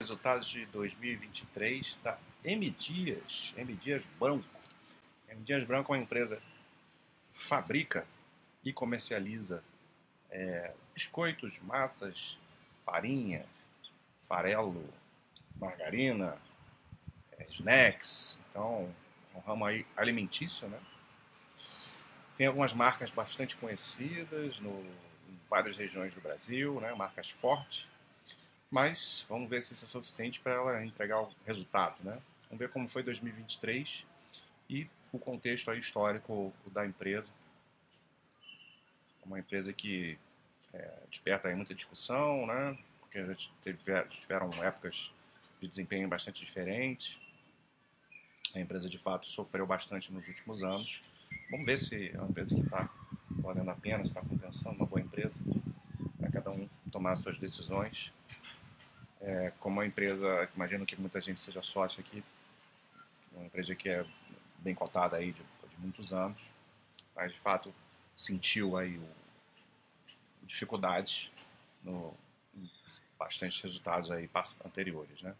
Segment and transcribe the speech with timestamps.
[0.00, 4.48] resultados de 2023 da M Dias, M Dias Branco.
[5.28, 6.40] M Dias Branco é uma empresa
[7.32, 8.06] que fabrica
[8.64, 9.60] e comercializa
[10.30, 12.38] é, biscoitos, massas,
[12.84, 13.44] farinha,
[14.22, 14.88] farelo,
[15.56, 16.38] margarina,
[17.32, 18.94] é, snacks, então
[19.34, 20.78] um ramo aí alimentício, né?
[22.36, 24.78] Tem algumas marcas bastante conhecidas no,
[25.28, 26.94] em várias regiões do Brasil, né?
[26.94, 27.88] marcas fortes
[28.70, 32.20] mas vamos ver se isso é suficiente para ela entregar o resultado, né?
[32.48, 34.06] Vamos ver como foi 2023
[34.68, 37.32] e o contexto histórico da empresa.
[39.24, 40.18] Uma empresa que
[40.72, 42.78] é, desperta muita discussão, né?
[43.00, 43.20] Porque
[43.62, 45.10] teve, tiveram épocas
[45.60, 47.18] de desempenho bastante diferentes.
[48.54, 51.00] A empresa de fato sofreu bastante nos últimos anos.
[51.50, 52.88] Vamos ver se é uma empresa que está
[53.30, 55.40] valendo a pena, se está compensando, uma boa empresa,
[56.18, 58.12] para cada um tomar as suas decisões
[59.20, 62.22] é, como uma empresa, imagino que muita gente seja sócio aqui,
[63.32, 64.04] uma empresa que é
[64.58, 66.40] bem cotada aí de, de muitos anos,
[67.14, 67.74] mas de fato
[68.16, 69.08] sentiu aí o,
[70.42, 71.30] dificuldades
[71.82, 72.14] no
[73.18, 74.30] bastantes resultados aí
[74.64, 75.34] anteriores, né?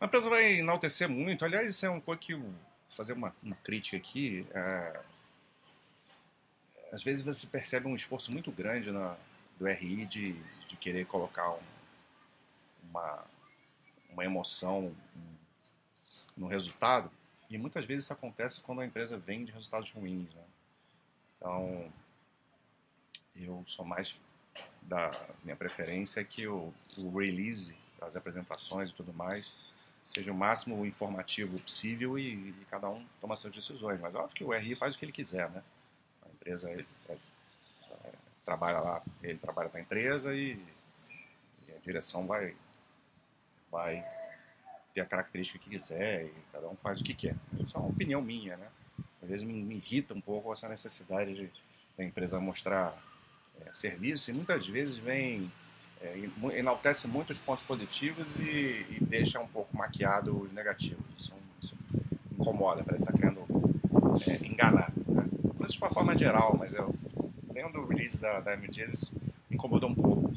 [0.00, 2.42] A empresa vai enaltecer muito, aliás, isso é um pouco que
[2.88, 5.00] fazer uma, uma crítica aqui, é,
[6.92, 9.16] às vezes você percebe um esforço muito grande na,
[9.58, 10.32] do RI de,
[10.70, 11.60] de querer colocar um,
[12.88, 13.24] uma,
[14.10, 14.94] uma emoção
[16.36, 17.10] no resultado,
[17.48, 20.32] e muitas vezes isso acontece quando a empresa vende resultados ruins.
[20.32, 20.44] Né?
[21.36, 21.92] Então,
[23.34, 24.18] eu sou mais
[24.82, 25.10] da
[25.42, 29.54] minha preferência é que o, o release das apresentações e tudo mais
[30.02, 34.00] seja o máximo informativo possível e, e, cada um toma suas decisões.
[34.00, 35.62] Mas óbvio que o RI faz o que ele quiser, né?
[36.24, 37.16] A empresa é, é,
[38.50, 40.58] trabalha lá, ele trabalha para a empresa e,
[41.68, 42.56] e, a direção vai,
[43.70, 44.04] vai
[44.92, 47.36] ter a característica que quiser e cada um faz o que quer.
[47.60, 48.66] Isso é uma opinião minha, né?
[49.22, 51.50] Às vezes me, me irrita um pouco essa necessidade de
[51.96, 52.96] da empresa mostrar
[53.60, 55.52] é, serviço e muitas vezes vem
[56.00, 56.18] é,
[56.54, 61.04] enaltece muito os pontos positivos e, e, deixa um pouco maquiado os negativos.
[61.18, 61.76] Isso, isso
[62.32, 63.44] incomoda, parece que está querendo
[64.26, 64.90] é, enganar.
[65.06, 65.24] Né?
[65.60, 66.94] Isso de uma forma geral, mas eu
[67.60, 69.12] vendo o release da, da MGs
[69.50, 70.32] incomodou um pouco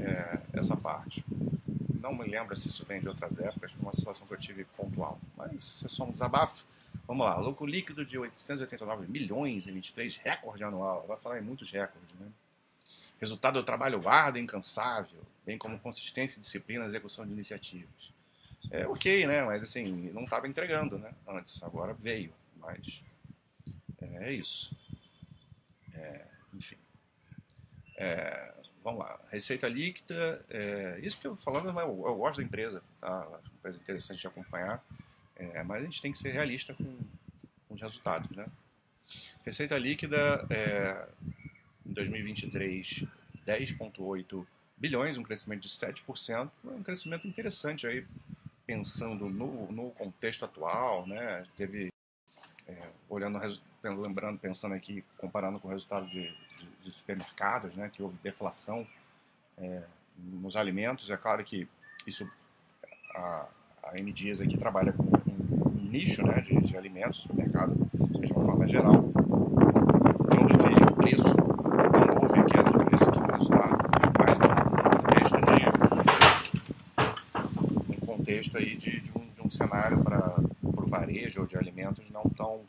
[0.00, 1.24] é, essa parte.
[2.00, 5.18] Não me lembro se isso vem de outras épocas, uma situação que eu tive pontual.
[5.36, 6.66] Mas é só um desabafo.
[7.06, 11.04] Vamos lá, lucro líquido de 889 milhões em 23, recorde anual.
[11.06, 12.26] Vai falar em muitos recordes, né?
[13.20, 18.12] Resultado do trabalho árduo e incansável, bem como consistência, disciplina na execução de iniciativas.
[18.70, 19.44] É ok, né?
[19.44, 21.12] Mas assim, não estava entregando, né?
[21.28, 22.32] Antes, agora veio.
[22.56, 23.02] Mas
[24.00, 24.74] é isso.
[25.94, 26.76] É, enfim.
[27.96, 29.18] É, vamos lá.
[29.30, 30.44] Receita líquida.
[30.50, 32.82] É, isso que eu falando, eu, eu, gosto da empresa.
[33.00, 33.26] Tá?
[33.26, 34.84] Uma empresa interessante de acompanhar.
[35.36, 36.96] É, mas a gente tem que ser realista com,
[37.68, 38.30] com os resultados.
[38.36, 38.46] Né?
[39.44, 41.08] Receita líquida é,
[41.84, 43.04] em 2023,
[43.46, 46.50] 10,8 bilhões, um crescimento de 7%.
[46.64, 48.06] Um crescimento interessante aí,
[48.66, 51.06] pensando no, no contexto atual.
[51.06, 51.46] Né?
[51.56, 51.92] Teve,
[52.66, 53.38] é, olhando
[53.90, 56.22] lembrando, pensando aqui, comparando com o resultado de,
[56.58, 58.86] de, de supermercados, né, que houve deflação
[59.58, 59.82] é,
[60.18, 61.10] nos alimentos.
[61.10, 61.68] É claro que
[62.06, 62.28] isso,
[63.14, 63.46] a,
[63.82, 68.44] a M Dias aqui trabalha com um, nicho né, de, de alimentos, supermercado, de uma
[68.44, 69.04] forma geral.
[70.40, 71.36] Onde teve o preço,
[72.06, 73.78] não houve queda de preço aqui no resultado,
[74.18, 74.48] mas no
[74.90, 75.36] contexto
[77.86, 81.56] de um contexto aí de, de, um, de um cenário para o varejo ou de
[81.56, 82.62] alimentos não tão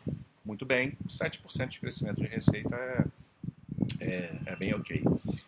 [0.45, 3.05] muito bem, 7% de crescimento de receita é,
[3.99, 5.03] é, é, bem ok.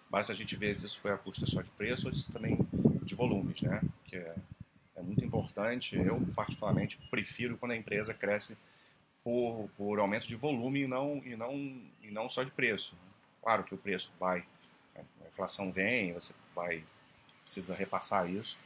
[0.09, 2.57] Basta a gente ver se isso foi a custa só de preço ou se também
[3.03, 3.81] de volumes, né?
[4.05, 4.35] Que é,
[4.95, 5.95] é muito importante.
[5.95, 8.57] Eu, particularmente, prefiro quando a empresa cresce
[9.23, 11.53] por, por aumento de volume e não, e, não,
[12.01, 12.95] e não só de preço.
[13.41, 14.39] Claro que o preço vai,
[14.95, 15.03] né?
[15.23, 16.83] a inflação vem, você vai
[17.43, 18.57] precisa repassar isso,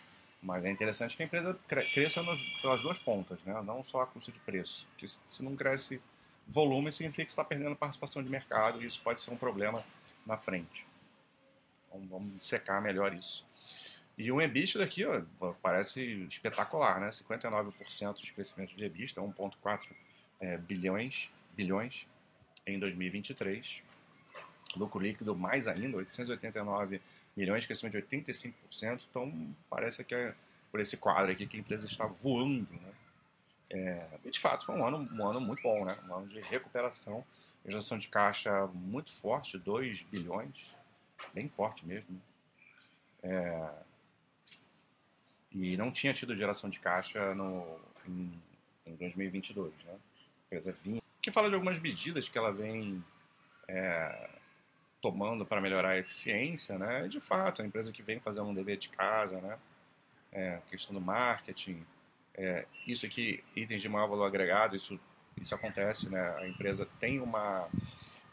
[0.42, 1.56] mas é interessante que a empresa
[1.94, 3.62] cresça nos, pelas duas pontas, né?
[3.62, 4.88] não só a custa de preço.
[4.92, 6.02] Porque se não cresce
[6.48, 9.84] volume significa que está perdendo participação de mercado e isso pode ser um problema
[10.26, 10.86] na frente.
[11.88, 13.46] Então, vamos secar melhor isso.
[14.18, 15.24] E o EBITDA aqui ó,
[15.62, 17.10] parece espetacular, né?
[17.10, 19.82] 59% de crescimento de EBITDA, 1,4
[20.40, 22.08] é, bilhões, bilhões
[22.66, 23.84] em 2023.
[24.76, 27.02] Lucro líquido mais ainda, 889
[27.36, 29.02] milhões, crescimento de 85%.
[29.10, 30.36] Então parece que é
[30.72, 32.92] por esse quadro aqui que a empresa está voando, né?
[33.74, 35.98] É, e de fato foi um ano, um ano muito bom, né?
[36.08, 37.24] um ano de recuperação,
[37.66, 40.76] geração de caixa muito forte, 2 bilhões,
[41.34, 42.22] bem forte mesmo.
[43.24, 43.72] É,
[45.54, 48.32] e não tinha tido geração de caixa no, em,
[48.86, 49.74] em 2022.
[49.86, 49.94] Né?
[49.94, 53.02] A empresa vinha, que fala de algumas medidas que ela vem
[53.70, 54.30] é,
[55.02, 57.08] tomando para melhorar a eficiência, né?
[57.08, 59.58] De fato, a empresa que vem fazendo um dever de casa, né?
[60.32, 61.86] É, questão do marketing,
[62.36, 65.00] é, isso aqui, itens de maior valor agregado, isso,
[65.40, 66.36] isso acontece, né?
[66.38, 67.68] A empresa tem uma,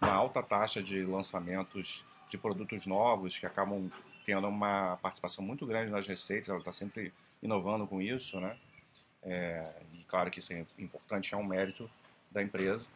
[0.01, 3.91] uma alta taxa de lançamentos de produtos novos que acabam
[4.25, 7.13] tendo uma participação muito grande nas receitas, ela está sempre
[7.43, 8.57] inovando com isso, né?
[9.23, 11.91] É, e claro que isso é importante, é um mérito
[12.31, 12.89] da empresa.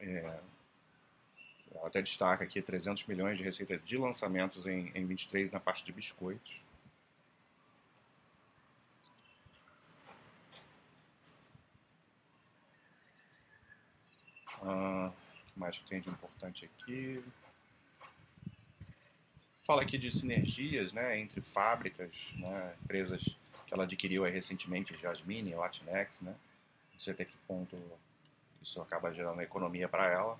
[0.00, 0.38] É,
[1.74, 5.84] ela até destaca aqui 300 milhões de receita de lançamentos em, em 23 na parte
[5.84, 6.63] de biscoitos.
[14.64, 15.12] O
[15.46, 17.22] que mais que tem de importante aqui?
[19.62, 26.20] Fala aqui de sinergias né, entre fábricas, né, empresas que ela adquiriu recentemente, Jasmine, Latinex,
[26.20, 26.34] né?
[26.92, 27.76] Não sei até que ponto
[28.62, 30.38] isso acaba gerando economia para ela.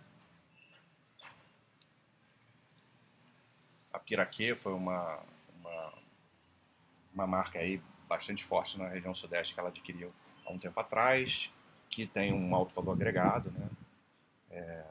[3.93, 5.21] A Piraquê foi uma,
[5.59, 5.93] uma,
[7.15, 10.13] uma marca aí bastante forte na região sudeste que ela adquiriu
[10.47, 11.51] há um tempo atrás,
[11.89, 13.69] que tem um alto valor agregado, né?
[14.55, 14.85] É,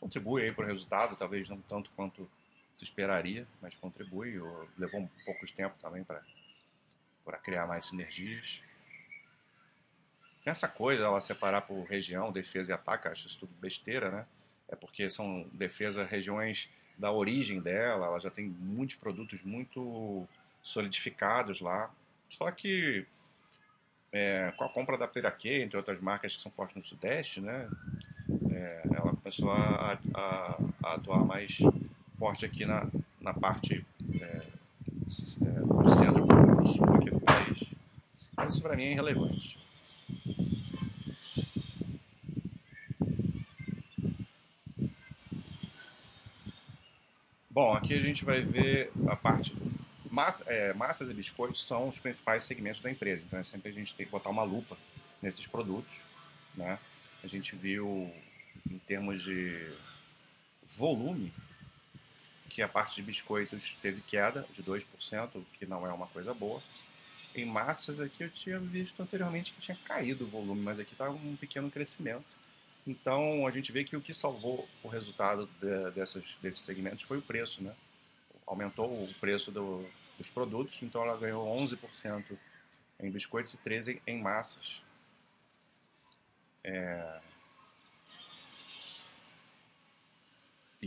[0.00, 2.28] contribui aí para o resultado, talvez não tanto quanto
[2.74, 4.34] se esperaria, mas contribui.
[4.76, 8.62] Levou um pouco de tempo também para criar mais sinergias.
[10.44, 14.26] Essa coisa, ela separar por região, defesa e ataque, acho isso tudo besteira, né?
[14.68, 20.26] É porque são defesa regiões da origem dela, ela já tem muitos produtos muito
[20.62, 21.92] solidificados lá.
[22.28, 23.06] Só que
[24.12, 27.68] é, com a compra da Piraquê, entre outras marcas que são fortes no Sudeste, né?
[28.60, 31.56] É, ela começou a, a, a atuar mais
[32.18, 32.86] forte aqui na,
[33.18, 33.86] na parte
[34.20, 34.44] é, é,
[35.60, 37.64] do centro para o sul aqui do país.
[38.36, 39.58] Mas isso para mim é irrelevante.
[47.50, 49.56] Bom, aqui a gente vai ver a parte.
[50.10, 53.74] Massa, é, massas e biscoitos são os principais segmentos da empresa, então é sempre a
[53.74, 54.76] gente tem que botar uma lupa
[55.22, 55.94] nesses produtos.
[56.54, 56.78] Né?
[57.24, 58.12] A gente viu,
[58.70, 59.72] em termos de
[60.76, 61.32] volume,
[62.48, 64.84] que a parte de biscoitos teve queda de 2%,
[65.34, 66.60] o que não é uma coisa boa.
[67.34, 71.08] Em massas aqui eu tinha visto anteriormente que tinha caído o volume, mas aqui está
[71.08, 72.24] um pequeno crescimento.
[72.86, 77.18] Então a gente vê que o que salvou o resultado de, dessas, desses segmentos foi
[77.18, 77.74] o preço, né?
[78.46, 79.86] Aumentou o preço do,
[80.18, 82.24] dos produtos, então ela ganhou 11%
[82.98, 84.82] em biscoitos e 13% em massas.
[86.64, 87.20] É,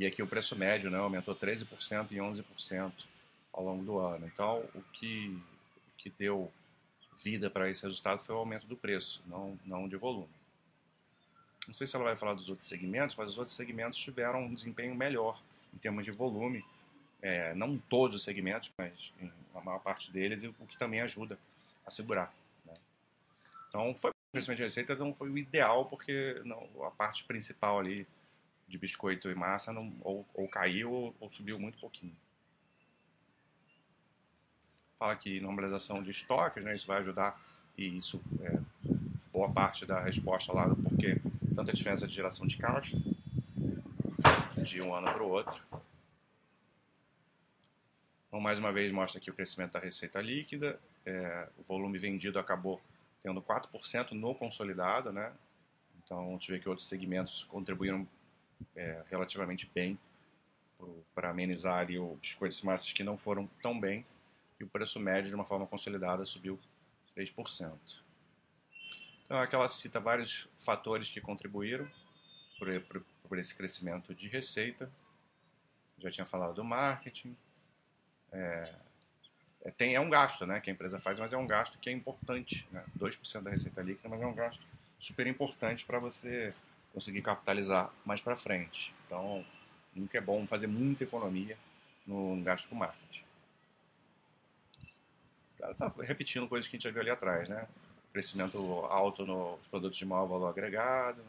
[0.04, 2.92] E aqui o preço médio né, aumentou 13% e 11%
[3.54, 4.26] ao longo do ano.
[4.26, 5.42] Então, o que,
[5.98, 6.52] que deu
[7.24, 10.28] vida para esse resultado foi o aumento do preço, não, não de volume.
[11.66, 14.54] Não sei se ela vai falar dos outros segmentos, mas os outros segmentos tiveram um
[14.54, 15.42] desempenho melhor
[15.74, 16.66] em termos de volume.
[17.22, 19.14] É, não todos os segmentos, mas
[19.56, 21.40] a maior parte deles, o que também ajuda
[21.86, 22.34] a segurar.
[22.66, 22.74] Né?
[23.70, 27.80] Então, foi o crescimento de receita não foi o ideal, porque não, a parte principal
[27.80, 28.06] ali
[28.74, 32.16] de biscoito e massa não, ou, ou caiu ou, ou, subiu muito pouquinho.
[34.98, 37.40] Fala que normalização de estoques, né, isso vai ajudar
[37.78, 38.60] e isso é
[39.32, 41.22] boa parte da resposta lá do porquê
[41.56, 42.98] tanta diferença de geração de caixa
[44.58, 45.62] de um ano para o outro.
[48.28, 50.80] Então, mais uma vez, mostra aqui o crescimento da receita líquida.
[51.06, 52.82] É, o volume vendido acabou
[53.22, 55.32] tendo 4% no consolidado, né?
[56.04, 58.08] Então, a gente vê que outros segmentos contribuíram
[58.76, 59.98] é, relativamente bem
[61.16, 64.06] para amenizar ali os e massas que não foram tão bem
[64.60, 66.60] e o preço médio de uma forma consolidada subiu
[67.16, 67.72] 3%.
[69.26, 71.90] Então aqui ela cita vários fatores que contribuíram
[73.28, 74.92] por esse crescimento de receita.
[75.98, 77.36] Já tinha falado do marketing.
[78.32, 78.74] É,
[79.64, 81.90] é, tem, é um gasto né, que a empresa faz, mas é um gasto que
[81.90, 82.68] é importante.
[82.72, 82.84] Né?
[82.98, 84.62] 2% da receita líquida, mas é um gasto
[85.00, 86.54] super importante para você
[86.94, 88.94] conseguir capitalizar mais para frente.
[89.06, 89.44] Então,
[89.96, 91.58] nunca é bom fazer muita economia
[92.06, 93.24] no gasto com marketing.
[95.60, 97.68] Ela está repetindo coisas que a gente já viu ali atrás, né?
[98.12, 101.24] Crescimento alto nos produtos de maior valor agregado.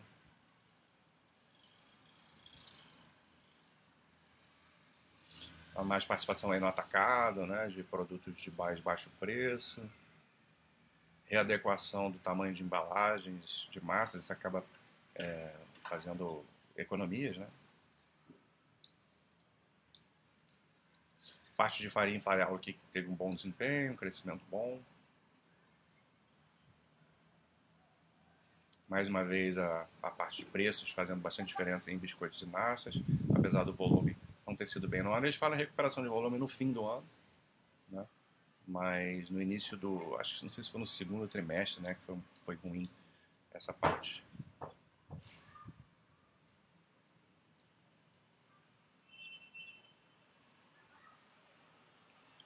[5.84, 7.68] Mais participação aí no atacado, né?
[7.68, 9.80] De produtos de baixo preço.
[11.26, 14.62] Readequação do tamanho de embalagens, de massas, isso acaba
[15.16, 15.54] é,
[15.88, 16.44] fazendo
[16.76, 17.46] economias, né?
[21.56, 24.80] Parte de farinha e farelo aqui teve um bom desempenho, um crescimento bom.
[28.88, 32.96] Mais uma vez a, a parte de preços fazendo bastante diferença em biscoitos e massas,
[33.36, 34.16] apesar do volume
[34.46, 35.26] não ter sido bem no ano.
[35.26, 37.06] Eles falam em recuperação de volume no fim do ano,
[37.88, 38.04] né?
[38.66, 42.02] mas no início do, acho que não sei se foi no segundo trimestre, né, que
[42.02, 42.88] foi, foi ruim
[43.52, 44.22] essa parte.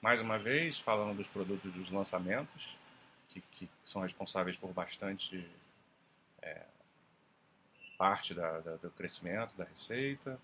[0.09, 2.75] Mais uma vez, falando dos produtos dos lançamentos,
[3.29, 5.47] que, que são responsáveis por bastante
[6.41, 6.65] é,
[7.99, 10.41] parte da, da, do crescimento da receita.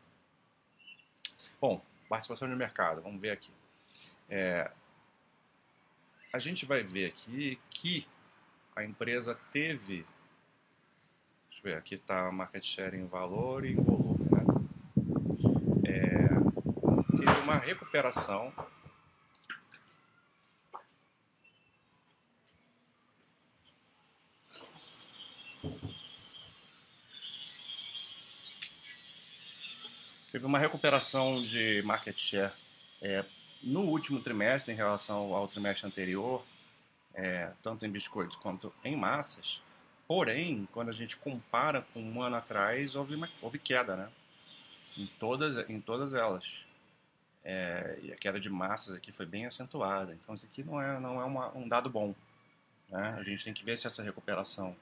[1.59, 3.51] Bom, participação de mercado, vamos ver aqui.
[4.29, 4.71] É,
[6.31, 8.07] a gente vai ver aqui que
[8.77, 10.05] a empresa teve.
[11.49, 14.29] Deixa eu ver, aqui está market share em valor e em volume.
[14.31, 14.45] Né?
[15.87, 18.53] É, teve uma recuperação
[30.35, 32.53] teve uma recuperação de market share
[33.01, 33.25] é,
[33.63, 36.45] no último trimestre em relação ao trimestre anterior,
[37.15, 39.63] é, tanto em biscoitos quanto em massas.
[40.09, 44.11] Porém, quando a gente compara com um ano atrás, houve, uma, houve queda, né?
[44.99, 46.67] Em todas, em todas elas.
[47.45, 50.13] É, e a queda de massas aqui foi bem acentuada.
[50.15, 52.13] Então, isso aqui não é, não é uma, um dado bom.
[52.89, 53.17] Né?
[53.19, 54.75] A gente tem que ver se essa recuperação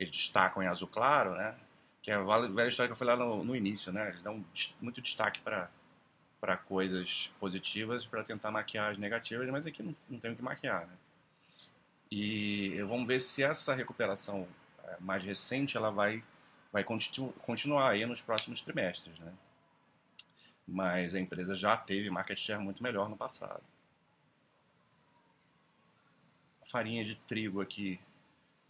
[0.00, 1.54] que eles destacam em azul claro, né?
[2.02, 4.08] que é a velha história que eu falei lá no, no início, né?
[4.08, 4.42] Eles dão
[4.80, 5.70] muito destaque para
[6.40, 10.40] para coisas positivas para tentar maquiar as negativas, mas aqui não, não tem o que
[10.40, 10.94] maquiar, né?
[12.10, 14.48] E vamos ver se essa recuperação
[14.84, 16.24] é, mais recente ela vai
[16.72, 19.34] vai continu, continuar aí nos próximos trimestres, né?
[20.66, 23.62] Mas a empresa já teve market share muito melhor no passado.
[26.62, 28.00] A farinha de trigo aqui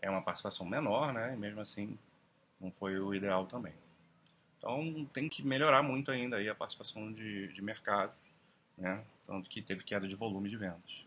[0.00, 1.35] é uma participação menor, né?
[1.35, 1.99] E mesmo assim
[2.61, 3.73] não foi o ideal também.
[4.59, 8.12] Então tem que melhorar muito ainda aí a participação de, de mercado,
[8.76, 9.04] né?
[9.26, 11.07] Tanto que teve queda de volume de vendas.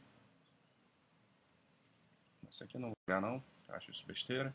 [2.50, 4.54] Esse aqui não vou olhar não, acho isso besteira.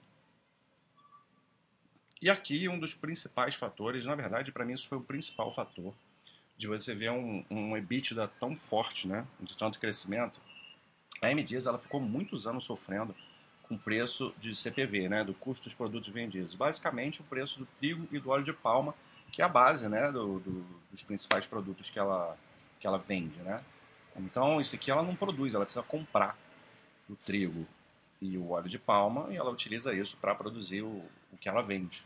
[2.21, 5.95] E aqui um dos principais fatores, na verdade para mim isso foi o principal fator,
[6.57, 9.27] de você ver um, um EBITDA tão forte, né?
[9.41, 10.41] De tanto crescimento.
[11.23, 13.15] A M Dias ela ficou muitos anos sofrendo
[13.69, 16.55] com preço de CPV, né, do custo dos produtos vendidos.
[16.55, 18.95] Basicamente, o preço do trigo e do óleo de palma,
[19.31, 22.37] que é a base né, do, do, dos principais produtos que ela,
[22.81, 23.39] que ela vende.
[23.41, 23.63] Né?
[24.17, 26.37] Então, isso aqui ela não produz, ela precisa comprar
[27.09, 27.67] o trigo
[28.21, 31.63] e o óleo de palma e ela utiliza isso para produzir o, o que ela
[31.63, 32.05] vende.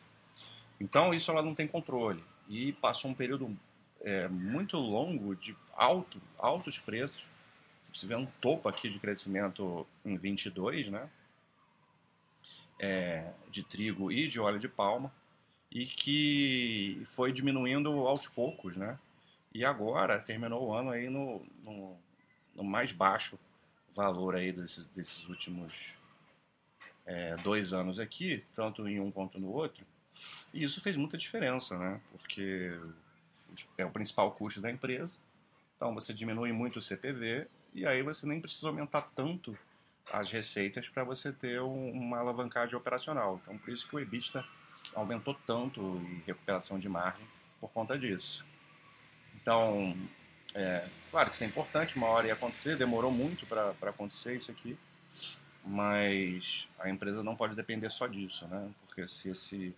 [0.81, 2.23] Então, isso ela não tem controle.
[2.49, 3.57] E passou um período
[4.01, 7.29] é, muito longo de alto, altos preços.
[7.95, 11.09] Você vê um topo aqui de crescimento em 22, né?
[12.83, 15.15] É, de trigo e de óleo de palma
[15.71, 18.99] e que foi diminuindo aos poucos, né?
[19.55, 21.97] E agora terminou o ano aí no, no,
[22.55, 23.39] no mais baixo
[23.95, 25.95] valor aí desses, desses últimos
[27.07, 29.87] é, dois anos aqui, tanto em um quanto no outro.
[30.53, 32.01] E isso fez muita diferença, né?
[32.11, 32.79] Porque
[33.79, 35.19] é o principal custo da empresa.
[35.77, 39.57] Então você diminui muito o CPV e aí você nem precisa aumentar tanto
[40.11, 43.41] as receitas para você ter um, uma alavancagem operacional.
[43.43, 44.45] Então, por isso que o EBITDA
[44.95, 47.27] aumentou tanto em recuperação de margem
[47.61, 48.45] por conta disso.
[49.35, 49.97] Então,
[50.55, 54.51] é, claro que isso é importante, uma hora ia acontecer, demorou muito para acontecer isso
[54.51, 54.77] aqui,
[55.65, 58.71] mas a empresa não pode depender só disso, né?
[58.87, 59.75] Porque se esse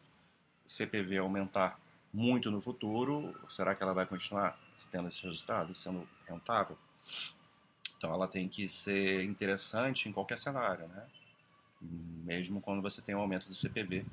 [0.66, 1.78] CPV aumentar
[2.12, 4.58] muito no futuro, será que ela vai continuar
[4.90, 6.78] tendo esse resultado, sendo rentável?
[8.04, 11.06] Então ela tem que ser interessante em qualquer cenário, né?
[11.80, 14.04] Mesmo quando você tem um aumento do CPV,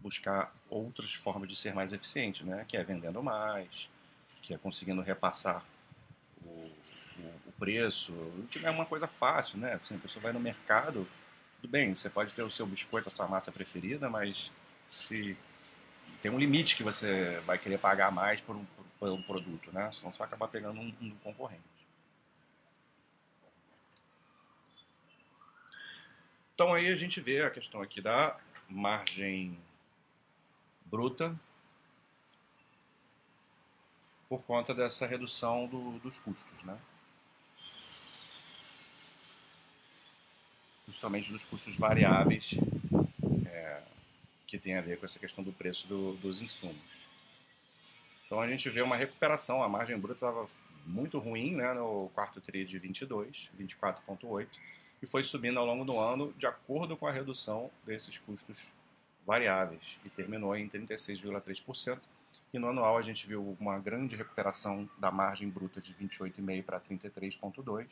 [0.00, 2.64] buscar outras formas de ser mais eficiente, né?
[2.66, 3.88] Que é vendendo mais,
[4.42, 5.64] que é conseguindo repassar
[6.44, 8.12] o, o, o preço,
[8.50, 9.74] que não é uma coisa fácil, né?
[9.74, 11.06] Assim, a pessoa vai no mercado,
[11.60, 14.50] tudo bem, você pode ter o seu biscoito, a sua massa preferida, mas
[14.88, 15.36] se
[16.20, 18.66] tem um limite que você vai querer pagar mais por um,
[18.98, 19.88] por um produto, né?
[19.92, 21.79] Senão você vai acabar pegando um, um concorrente.
[26.60, 28.38] Então aí a gente vê a questão aqui da
[28.68, 29.58] margem
[30.84, 31.34] bruta
[34.28, 36.78] por conta dessa redução do, dos custos, né?
[40.84, 42.50] Principalmente dos custos variáveis
[43.46, 43.80] é,
[44.46, 46.76] que tem a ver com essa questão do preço do, dos insumos.
[48.26, 50.46] Então a gente vê uma recuperação, a margem bruta estava
[50.84, 54.46] muito ruim né, no quarto tri de 22, 24,8,
[55.02, 58.58] e foi subindo ao longo do ano de acordo com a redução desses custos
[59.26, 61.98] variáveis e terminou em 36,3%.
[62.52, 66.80] E no anual a gente viu uma grande recuperação da margem bruta de 28,5% para
[66.80, 67.88] 33,2%,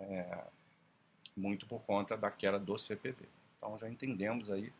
[0.00, 0.44] é,
[1.36, 3.26] muito por conta da queda do CPV.
[3.56, 4.72] Então já entendemos aí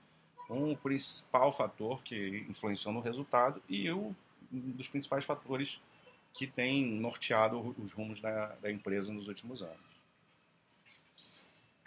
[0.50, 4.14] um principal fator que influenciou no resultado e um
[4.50, 5.80] dos principais fatores
[6.34, 9.87] que tem norteado os rumos da, da empresa nos últimos anos.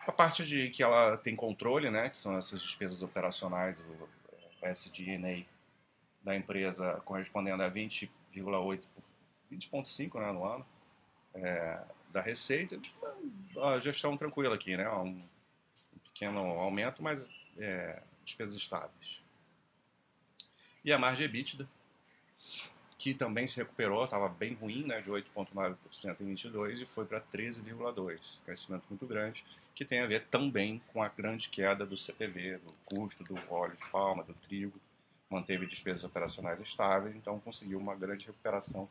[0.08, 4.10] A parte de que ela tem controle, né, que são essas despesas operacionais, o
[4.66, 5.46] SG&A
[6.24, 8.82] da empresa correspondendo a 20,8,
[9.52, 10.66] 20,5 né, no ano
[11.34, 12.80] é, da receita,
[13.62, 15.22] a gestão tranquila aqui, né, um
[16.06, 17.28] pequeno aumento, mas
[17.58, 19.22] é, despesas estáveis.
[20.84, 21.68] E a margem EBITDA,
[23.02, 27.20] que também se recuperou, estava bem ruim, né, de 8,9% em 22 e foi para
[27.20, 29.44] 13,2%, crescimento muito grande,
[29.74, 33.76] que tem a ver também com a grande queda do CPV, do custo do óleo
[33.76, 34.80] de palma, do trigo,
[35.32, 38.88] manteve despesas operacionais estáveis, então conseguiu uma grande recuperação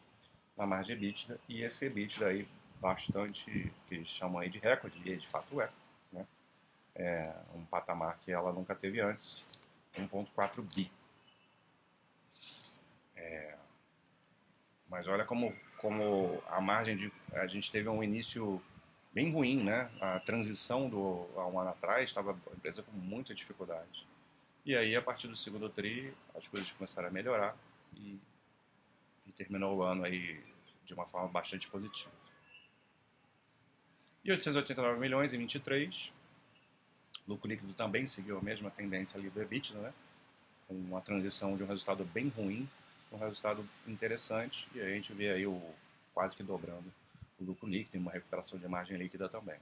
[0.56, 2.48] na margem EBITDA e esse EBITDA aí
[2.80, 5.70] bastante, que chamam aí de recorde, e de fato é,
[6.12, 6.26] né?
[6.96, 9.44] é um patamar que ela nunca teve antes,
[9.96, 10.90] 1.4 bi.
[13.14, 13.59] É,
[14.90, 17.12] mas olha como, como a margem de.
[17.32, 18.60] A gente teve um início
[19.14, 19.88] bem ruim, né?
[20.00, 24.06] A transição do, há um ano atrás estava a empresa com muita dificuldade.
[24.66, 27.56] E aí, a partir do segundo TRI, as coisas começaram a melhorar
[27.94, 28.18] e,
[29.26, 30.42] e terminou o ano aí
[30.84, 32.10] de uma forma bastante positiva.
[34.24, 36.12] E 889 milhões em 23.
[37.28, 39.94] Lucro líquido também seguiu a mesma tendência ali do EBITDA, né?
[40.68, 42.68] Uma transição de um resultado bem ruim
[43.12, 44.68] um resultado interessante.
[44.74, 45.62] E a gente vê aí o
[46.14, 46.92] quase que dobrando
[47.40, 49.58] o lucro líquido uma recuperação de margem líquida também.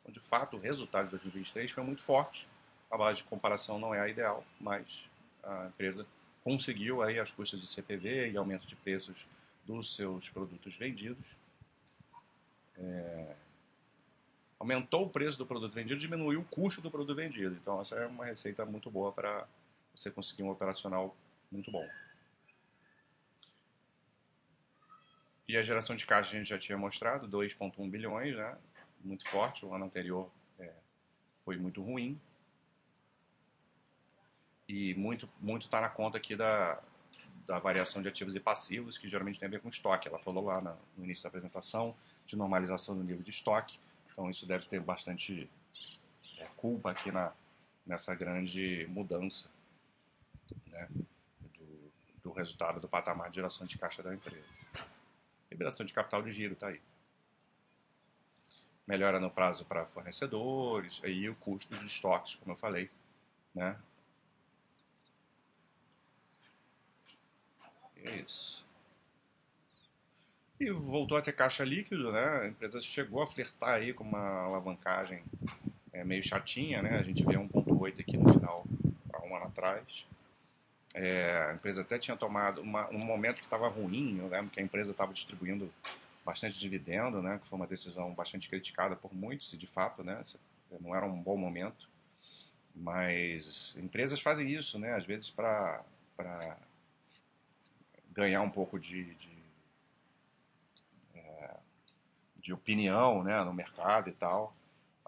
[0.00, 2.46] Então, de fato, o resultado de 2023 foi muito forte
[2.90, 5.08] a base de comparação não é a ideal, mas
[5.44, 6.04] a empresa
[6.42, 9.24] conseguiu aí as custas de CPV e aumento de preços
[9.64, 11.24] dos seus produtos vendidos.
[12.76, 13.34] É...
[14.58, 17.54] Aumentou o preço do produto vendido, diminuiu o custo do produto vendido.
[17.54, 19.46] Então essa é uma receita muito boa para
[19.94, 21.14] você conseguir um operacional
[21.50, 21.88] muito bom.
[25.50, 28.56] E a geração de caixa a gente já tinha mostrado, 2,1 bilhões, né?
[29.02, 29.66] muito forte.
[29.66, 30.72] O ano anterior é,
[31.44, 32.20] foi muito ruim,
[34.68, 36.80] e muito muito está na conta aqui da,
[37.44, 40.06] da variação de ativos e passivos, que geralmente tem a ver com estoque.
[40.06, 43.80] Ela falou lá no início da apresentação de normalização do nível de estoque,
[44.12, 45.50] então isso deve ter bastante
[46.38, 47.32] é, culpa aqui na,
[47.84, 49.50] nessa grande mudança
[50.68, 50.86] né,
[51.58, 54.46] do, do resultado do patamar de geração de caixa da empresa.
[55.50, 56.80] Liberação de capital de giro está aí.
[58.86, 62.90] Melhora no prazo para fornecedores, aí o custo de estoques, como eu falei,
[63.54, 63.78] né?
[67.96, 68.64] É isso.
[70.58, 72.40] E voltou a ter caixa líquido, né?
[72.42, 75.22] A empresa chegou a flertar aí com uma alavancagem
[75.92, 76.98] é, meio chatinha, né?
[76.98, 78.64] A gente vê 1.8 aqui no final,
[79.12, 80.06] há um ano atrás.
[80.94, 84.58] É, a empresa até tinha tomado uma, um momento que estava ruim, eu lembro que
[84.58, 85.72] a empresa estava distribuindo
[86.24, 87.38] bastante dividendo, né?
[87.38, 90.22] Que foi uma decisão bastante criticada por muitos, e de fato, né?
[90.80, 91.88] Não era um bom momento.
[92.74, 94.94] Mas empresas fazem isso, né?
[94.94, 95.84] Às vezes para
[98.12, 99.38] ganhar um pouco de, de,
[101.14, 101.56] é,
[102.36, 104.54] de opinião né, no mercado e tal,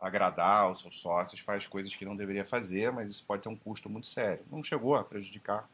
[0.03, 3.57] agradar os seus sócios, faz coisas que não deveria fazer, mas isso pode ter um
[3.57, 4.45] custo muito sério.
[4.51, 5.69] Não chegou a prejudicar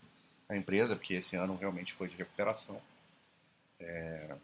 [0.46, 2.80] a empresa, porque esse ano realmente foi de recuperação.
[3.80, 4.36] É,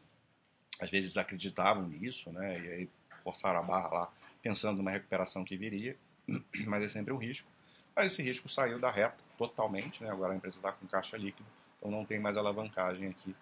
[0.80, 2.88] às vezes acreditavam nisso, né, e aí
[3.22, 5.96] forçaram a barra lá, pensando numa recuperação que viria,
[6.66, 7.46] mas é sempre um risco.
[7.94, 11.48] Mas esse risco saiu da reta totalmente, né, agora a empresa está com caixa líquido,
[11.78, 13.36] então não tem mais alavancagem aqui.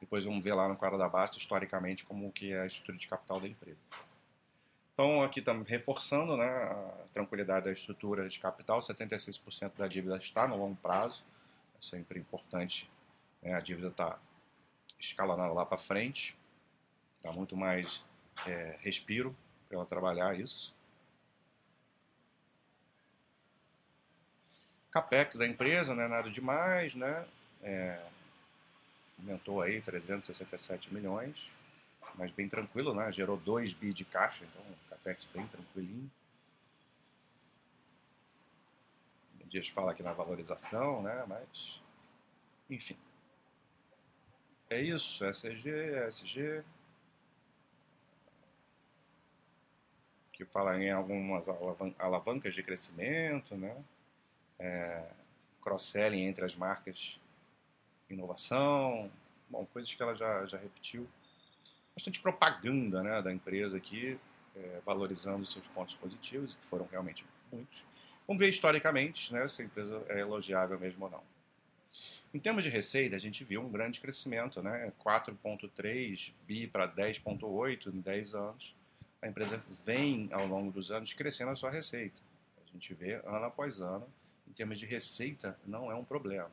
[0.00, 3.06] Depois vamos ver lá no quadro da Basta, historicamente, como que é a estrutura de
[3.06, 3.78] capital da empresa.
[5.00, 10.46] Então aqui estamos reforçando né, a tranquilidade da estrutura de capital, 76% da dívida está
[10.46, 11.24] no longo prazo,
[11.74, 12.86] é sempre importante,
[13.40, 14.18] né, a dívida está
[14.98, 16.36] escalonada lá para frente,
[17.22, 18.04] dá muito mais
[18.46, 19.34] é, respiro
[19.66, 20.74] para ela trabalhar isso.
[24.90, 27.26] Capex da empresa, não é nada demais, né?
[27.62, 28.04] É,
[29.18, 31.50] aumentou aí 367 milhões,
[32.16, 33.10] mas bem tranquilo, né?
[33.12, 36.10] Gerou 2 bi de caixa, então capex bem tranquilinho.
[39.40, 41.24] A gente fala aqui na valorização, né?
[41.26, 41.80] Mas,
[42.68, 42.96] enfim.
[44.68, 45.70] É isso, SG,
[46.06, 46.62] SG.
[50.32, 51.48] Que fala em algumas
[51.98, 53.76] alavancas de crescimento, né?
[54.60, 55.02] é,
[55.62, 57.18] cross-selling entre as marcas,
[58.08, 59.10] inovação,
[59.48, 61.08] bom, coisas que ela já, já repetiu.
[62.00, 64.18] Bastante propaganda né, da empresa aqui,
[64.56, 67.84] é, valorizando seus pontos positivos, que foram realmente muitos.
[68.26, 71.22] Vamos ver historicamente né, se a empresa é elogiável mesmo ou não.
[72.32, 74.90] Em termos de receita, a gente viu um grande crescimento, né?
[75.04, 78.74] 4,3 bi para 10,8 em 10 anos.
[79.20, 82.22] A empresa vem, ao longo dos anos, crescendo a sua receita.
[82.66, 84.08] A gente vê ano após ano,
[84.48, 86.50] em termos de receita, não é um problema.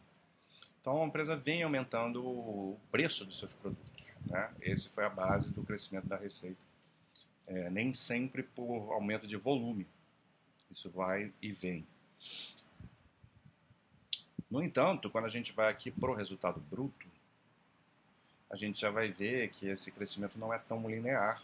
[0.82, 3.87] Então, a empresa vem aumentando o preço dos seus produtos.
[4.30, 4.54] Né?
[4.62, 6.60] Esse foi a base do crescimento da receita.
[7.46, 9.88] É, nem sempre por aumento de volume.
[10.70, 11.88] Isso vai e vem.
[14.50, 17.08] No entanto, quando a gente vai aqui para o resultado bruto,
[18.50, 21.42] a gente já vai ver que esse crescimento não é tão linear.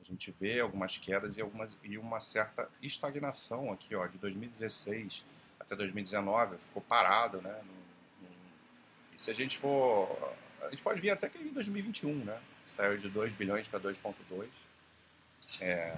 [0.00, 5.24] A gente vê algumas quedas e, algumas, e uma certa estagnação aqui, ó, de 2016
[5.58, 7.62] até 2019, ficou parado, né?
[9.16, 10.34] E se a gente for.
[10.66, 12.40] A gente pode vir até que em 2021, né?
[12.64, 14.48] Saiu de 2 bilhões para 2,2.
[15.60, 15.96] É,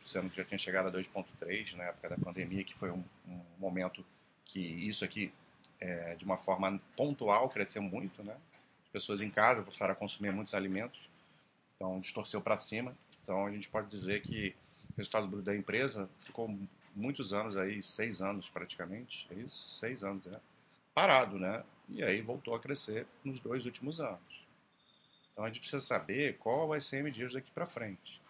[0.00, 3.40] sendo que já tinha chegado a 2,3 na época da pandemia, que foi um, um
[3.58, 4.04] momento
[4.44, 5.32] que isso aqui
[5.80, 8.36] é, de uma forma pontual, cresceu muito, né?
[8.84, 11.08] As pessoas em casa passaram a consumir muitos alimentos,
[11.76, 12.96] então distorceu para cima.
[13.22, 14.54] Então a gente pode dizer que
[14.92, 16.48] o resultado da empresa ficou
[16.94, 19.78] muitos anos aí, seis anos praticamente, é isso?
[19.78, 20.38] Seis anos, é.
[20.94, 21.64] Parado, né?
[21.88, 24.44] E aí voltou a crescer nos dois últimos anos.
[25.32, 28.22] Então a gente precisa saber qual vai ser a medida daqui para frente,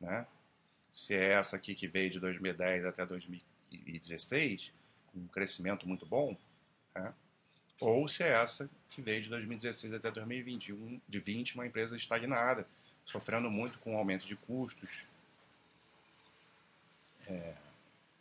[0.00, 0.26] né?
[0.90, 4.72] Se é essa aqui que veio de 2010 até 2016,
[5.12, 6.36] com um crescimento muito bom,
[6.94, 7.12] né?
[7.80, 12.66] ou se é essa que veio de 2016 até 2021, de 20, uma empresa estagnada,
[13.04, 15.04] sofrendo muito com o aumento de custos.
[17.26, 17.54] É,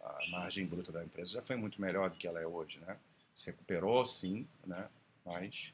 [0.02, 2.98] a margem bruta da empresa já foi muito melhor do que ela é hoje, né?
[3.36, 4.90] Se recuperou, sim, né?
[5.24, 5.72] Mas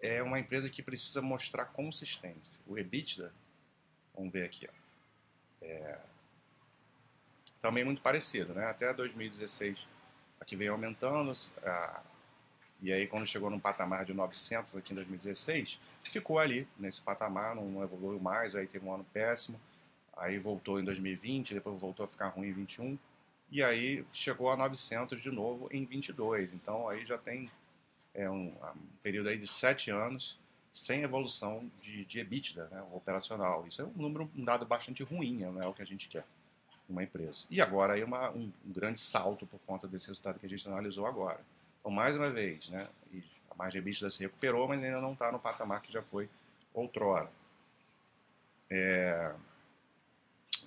[0.00, 2.62] é uma empresa que precisa mostrar consistência.
[2.66, 3.30] O EBITDA,
[4.14, 5.98] vamos ver aqui, ó, é,
[7.60, 8.64] também muito parecido, né?
[8.66, 9.86] Até 2016
[10.40, 12.02] aqui veio aumentando, a,
[12.82, 17.54] e aí, quando chegou num patamar de 900 aqui em 2016, ficou ali nesse patamar,
[17.54, 18.56] não, não evoluiu mais.
[18.56, 19.58] Aí teve um ano péssimo,
[20.16, 22.98] aí voltou em 2020, depois voltou a ficar ruim em 21,
[23.52, 26.54] e aí chegou a 900 de novo em 22.
[26.54, 27.50] Então aí já tem
[28.14, 30.40] é, um, um período aí de sete anos
[30.72, 33.66] sem evolução de, de EBITDA né, operacional.
[33.68, 36.24] Isso é um número, um dado bastante ruim, não é o que a gente quer
[36.88, 37.44] uma empresa.
[37.50, 40.66] E agora aí uma, um, um grande salto por conta desse resultado que a gente
[40.66, 41.40] analisou agora.
[41.78, 42.88] Então, mais uma vez, né,
[43.50, 46.28] a margem EBITDA se recuperou, mas ainda não está no patamar que já foi
[46.72, 47.30] outrora.
[48.70, 49.34] É,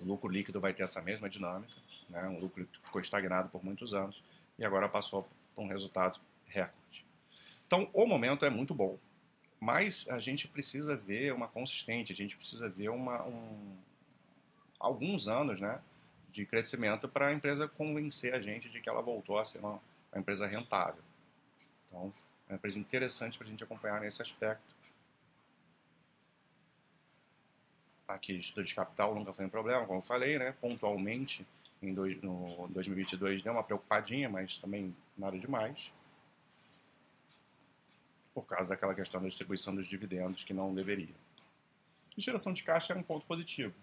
[0.00, 1.72] o lucro líquido vai ter essa mesma dinâmica,
[2.08, 4.22] né, um lucro que ficou estagnado por muitos anos
[4.58, 7.04] e agora passou por um resultado recorde.
[7.66, 8.98] Então, o momento é muito bom,
[9.58, 13.76] mas a gente precisa ver uma consistente, a gente precisa ver uma, um,
[14.78, 15.80] alguns anos né,
[16.30, 19.80] de crescimento para a empresa convencer a gente de que ela voltou a ser uma,
[20.12, 21.02] uma empresa rentável.
[21.86, 22.12] Então,
[22.48, 24.75] é uma empresa interessante para a gente acompanhar nesse aspecto.
[28.08, 30.54] Aqui, estudo de capital nunca foi um problema, como eu falei, né?
[30.60, 31.44] Pontualmente,
[31.82, 35.92] em dois, no 2022 deu uma preocupadinha, mas também nada demais.
[38.32, 41.14] Por causa daquela questão da distribuição dos dividendos que não deveria.
[42.16, 43.74] E geração de caixa é um ponto positivo.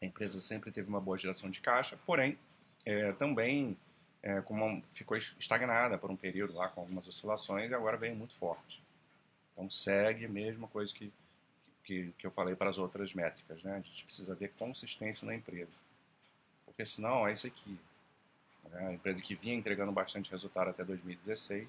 [0.00, 2.38] A empresa sempre teve uma boa geração de caixa, porém,
[2.84, 3.76] é, também
[4.22, 4.42] é,
[4.90, 8.82] ficou estagnada por um período lá com algumas oscilações e agora vem muito forte.
[9.52, 11.12] Então segue a mesma coisa que,
[11.88, 13.62] que, que eu falei para as outras métricas.
[13.62, 13.72] Né?
[13.72, 15.72] A gente precisa ver consistência na empresa.
[16.66, 17.78] Porque senão é isso aqui.
[18.70, 18.88] Né?
[18.88, 21.66] A empresa que vinha entregando bastante resultado até 2016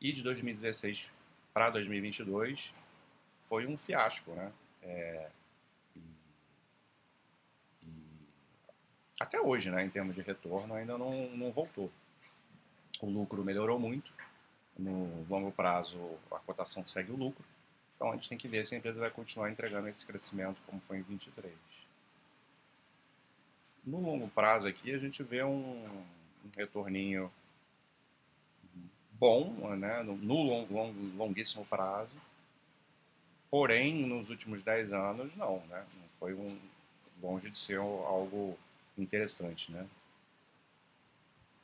[0.00, 1.08] e de 2016
[1.52, 2.74] para 2022
[3.42, 4.32] foi um fiasco.
[4.32, 4.52] Né?
[4.82, 5.30] É,
[9.20, 11.92] até hoje, né, em termos de retorno, ainda não, não voltou.
[13.00, 14.12] O lucro melhorou muito,
[14.76, 17.44] no longo prazo a cotação segue o lucro,
[17.94, 20.80] então a gente tem que ver se a empresa vai continuar entregando esse crescimento como
[20.86, 21.52] foi em 23.
[23.84, 25.84] No longo prazo aqui a gente vê um,
[26.44, 27.30] um retorninho
[29.12, 32.16] bom, né, no, no long, long, longuíssimo prazo,
[33.50, 36.58] porém nos últimos 10 anos não, né, não foi um,
[37.24, 38.58] longe de ser algo
[38.98, 39.86] interessante, né?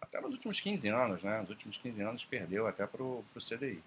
[0.00, 1.40] Até nos últimos 15 anos, né?
[1.40, 3.82] Nos últimos 15 anos perdeu até para o CDI.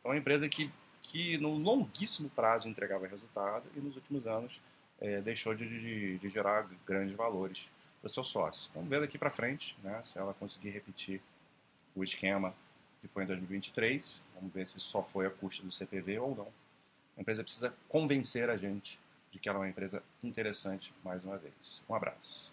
[0.00, 0.70] Então, é uma empresa que,
[1.04, 4.60] que no longuíssimo prazo entregava resultado e nos últimos anos
[5.00, 7.68] é, deixou de, de, de, gerar grandes valores
[8.00, 8.70] para o seu sócio.
[8.74, 11.20] Vamos ver daqui para frente, né, se ela conseguir repetir
[11.94, 12.54] o esquema
[13.00, 14.22] que foi em 2023.
[14.34, 16.48] Vamos ver se só foi a custa do CPV ou não.
[17.16, 18.98] A empresa precisa convencer a gente
[19.30, 21.82] de que ela é uma empresa interessante mais uma vez.
[21.88, 22.50] Um abraço.